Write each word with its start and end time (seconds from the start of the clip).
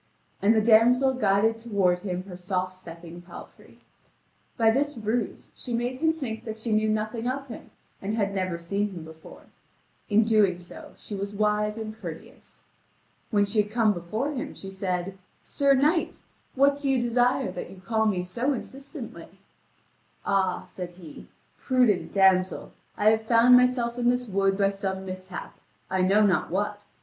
And 0.41 0.55
the 0.55 0.63
damsel 0.63 1.13
guided 1.13 1.59
toward 1.59 1.99
him 1.99 2.23
her 2.23 2.35
soft 2.35 2.73
stepping 2.73 3.21
palfrey. 3.21 3.81
By 4.57 4.71
this 4.71 4.97
ruse 4.97 5.51
she 5.53 5.75
made 5.75 5.99
him 6.01 6.11
think 6.11 6.43
that 6.43 6.57
she 6.57 6.71
knew 6.71 6.89
nothing 6.89 7.27
of 7.27 7.45
him 7.49 7.69
and 8.01 8.15
had 8.15 8.33
never 8.33 8.57
seen 8.57 8.93
him 8.93 9.03
before; 9.05 9.43
in 10.09 10.25
so 10.25 10.31
doing 10.87 10.95
she 10.97 11.13
was 11.13 11.35
wise 11.35 11.77
and 11.77 11.95
courteous. 11.95 12.63
When 13.29 13.45
she 13.45 13.61
had 13.61 13.69
come 13.69 13.93
before 13.93 14.31
him, 14.31 14.55
she 14.55 14.71
said: 14.71 15.19
"Sir 15.43 15.75
knight, 15.75 16.23
what 16.55 16.79
do 16.79 16.89
you 16.89 16.99
desire 16.99 17.51
that 17.51 17.69
you 17.69 17.79
call 17.79 18.07
me 18.07 18.23
so 18.23 18.53
insistently?" 18.53 19.37
"Ah," 20.25 20.65
said 20.65 20.93
he, 20.93 21.27
"prudent 21.59 22.11
damsel, 22.11 22.71
I 22.97 23.11
have 23.11 23.27
found 23.27 23.55
myself 23.55 23.99
in 23.99 24.09
this 24.09 24.27
wood 24.27 24.57
by 24.57 24.71
some 24.71 25.05
mishap 25.05 25.59
I 25.91 26.01
know 26.01 26.25
not 26.25 26.49
what. 26.49 26.87